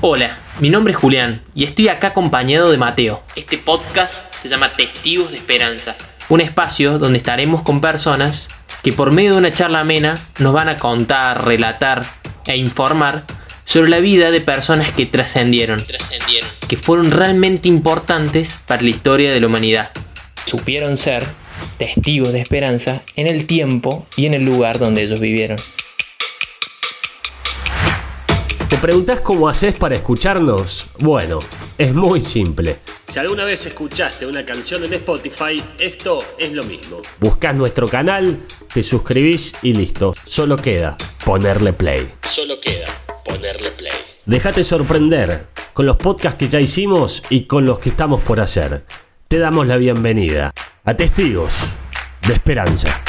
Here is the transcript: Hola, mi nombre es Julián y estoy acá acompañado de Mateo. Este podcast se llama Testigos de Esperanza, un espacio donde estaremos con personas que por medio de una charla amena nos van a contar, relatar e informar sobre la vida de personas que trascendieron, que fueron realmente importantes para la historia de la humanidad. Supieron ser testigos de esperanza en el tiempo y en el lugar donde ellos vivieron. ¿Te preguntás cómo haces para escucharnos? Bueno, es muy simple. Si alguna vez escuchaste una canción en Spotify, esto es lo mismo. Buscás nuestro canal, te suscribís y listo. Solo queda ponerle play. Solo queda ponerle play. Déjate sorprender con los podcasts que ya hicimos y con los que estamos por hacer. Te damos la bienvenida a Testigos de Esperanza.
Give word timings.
Hola, 0.00 0.38
mi 0.60 0.70
nombre 0.70 0.92
es 0.92 0.96
Julián 0.96 1.42
y 1.56 1.64
estoy 1.64 1.88
acá 1.88 2.08
acompañado 2.08 2.70
de 2.70 2.78
Mateo. 2.78 3.20
Este 3.34 3.58
podcast 3.58 4.32
se 4.32 4.48
llama 4.48 4.72
Testigos 4.74 5.32
de 5.32 5.38
Esperanza, 5.38 5.96
un 6.28 6.40
espacio 6.40 7.00
donde 7.00 7.18
estaremos 7.18 7.62
con 7.62 7.80
personas 7.80 8.48
que 8.84 8.92
por 8.92 9.10
medio 9.10 9.32
de 9.32 9.38
una 9.38 9.50
charla 9.50 9.80
amena 9.80 10.24
nos 10.38 10.52
van 10.52 10.68
a 10.68 10.76
contar, 10.76 11.44
relatar 11.44 12.06
e 12.46 12.56
informar 12.56 13.24
sobre 13.64 13.90
la 13.90 13.98
vida 13.98 14.30
de 14.30 14.40
personas 14.40 14.92
que 14.92 15.04
trascendieron, 15.04 15.84
que 16.68 16.76
fueron 16.76 17.10
realmente 17.10 17.66
importantes 17.66 18.60
para 18.68 18.82
la 18.82 18.90
historia 18.90 19.32
de 19.32 19.40
la 19.40 19.48
humanidad. 19.48 19.90
Supieron 20.44 20.96
ser 20.96 21.26
testigos 21.76 22.32
de 22.32 22.40
esperanza 22.40 23.02
en 23.16 23.26
el 23.26 23.46
tiempo 23.46 24.06
y 24.14 24.26
en 24.26 24.34
el 24.34 24.44
lugar 24.44 24.78
donde 24.78 25.02
ellos 25.02 25.18
vivieron. 25.18 25.58
¿Te 28.68 28.76
preguntás 28.76 29.22
cómo 29.22 29.48
haces 29.48 29.76
para 29.76 29.94
escucharnos? 29.94 30.88
Bueno, 30.98 31.38
es 31.78 31.94
muy 31.94 32.20
simple. 32.20 32.80
Si 33.02 33.18
alguna 33.18 33.44
vez 33.44 33.64
escuchaste 33.64 34.26
una 34.26 34.44
canción 34.44 34.84
en 34.84 34.92
Spotify, 34.92 35.64
esto 35.78 36.22
es 36.38 36.52
lo 36.52 36.64
mismo. 36.64 37.00
Buscás 37.18 37.54
nuestro 37.54 37.88
canal, 37.88 38.38
te 38.72 38.82
suscribís 38.82 39.54
y 39.62 39.72
listo. 39.72 40.14
Solo 40.24 40.56
queda 40.56 40.98
ponerle 41.24 41.72
play. 41.72 42.12
Solo 42.24 42.60
queda 42.60 42.88
ponerle 43.24 43.70
play. 43.70 43.92
Déjate 44.26 44.62
sorprender 44.62 45.46
con 45.72 45.86
los 45.86 45.96
podcasts 45.96 46.38
que 46.38 46.48
ya 46.48 46.60
hicimos 46.60 47.22
y 47.30 47.46
con 47.46 47.64
los 47.64 47.78
que 47.78 47.88
estamos 47.88 48.20
por 48.20 48.38
hacer. 48.38 48.84
Te 49.28 49.38
damos 49.38 49.66
la 49.66 49.78
bienvenida 49.78 50.52
a 50.84 50.94
Testigos 50.94 51.74
de 52.26 52.34
Esperanza. 52.34 53.02